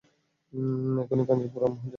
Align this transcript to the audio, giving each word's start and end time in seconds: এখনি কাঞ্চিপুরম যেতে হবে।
এখনি 1.01 1.23
কাঞ্চিপুরম 1.27 1.71
যেতে 1.73 1.77
হবে। 1.77 1.89